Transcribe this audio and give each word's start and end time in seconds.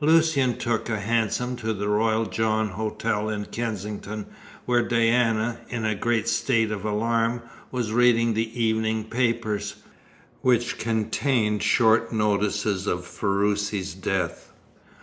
Lucian 0.00 0.56
took 0.56 0.88
a 0.88 0.98
hansom 0.98 1.56
to 1.56 1.74
the 1.74 1.86
Royal 1.90 2.24
John 2.24 2.68
Hotel 2.70 3.28
in 3.28 3.44
Kensington, 3.44 4.24
where 4.64 4.80
Diana, 4.80 5.60
in 5.68 5.84
a 5.84 5.94
great 5.94 6.26
state 6.26 6.70
of 6.70 6.86
alarm, 6.86 7.42
was 7.70 7.92
reading 7.92 8.32
the 8.32 8.50
evening 8.58 9.04
papers, 9.04 9.74
which 10.40 10.78
contained 10.78 11.62
short 11.62 12.10
notices 12.14 12.86
of 12.86 13.04
Ferruci's 13.04 13.92
death. 13.92 14.52